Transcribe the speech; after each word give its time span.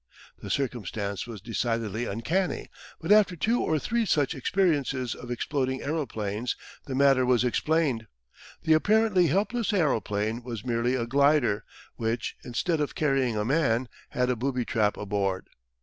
The 0.39 0.49
circumstance 0.49 1.27
was 1.27 1.41
decidedly 1.41 2.05
uncanny, 2.05 2.71
but 2.99 3.11
after 3.11 3.35
two 3.35 3.61
or 3.61 3.77
three 3.77 4.07
such 4.07 4.33
experiences 4.33 5.13
of 5.13 5.29
exploding 5.29 5.83
aeroplanes 5.83 6.55
the 6.87 6.95
matter 6.95 7.23
was 7.23 7.43
explained. 7.43 8.07
The 8.63 8.73
apparently 8.73 9.27
helpless 9.27 9.71
aeroplane 9.71 10.41
was 10.41 10.65
merely 10.65 10.95
a 10.95 11.05
glider, 11.05 11.65
which, 11.97 12.35
instead 12.43 12.81
of 12.81 12.95
carrying 12.95 13.37
a 13.37 13.45
man, 13.45 13.87
had 14.09 14.31
a 14.31 14.35
booby 14.35 14.65
trap 14.65 14.97
aboard. 14.97 15.49